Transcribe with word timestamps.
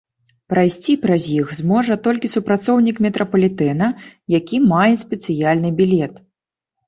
Прайсці 0.51 0.93
праз 1.01 1.25
іх 1.39 1.51
зможа 1.57 1.97
толькі 2.07 2.31
супрацоўнік 2.35 3.01
метрапалітэна, 3.07 3.89
які 4.37 4.55
мае 4.71 4.91
спецыяльны 5.05 5.69
білет. 5.83 6.15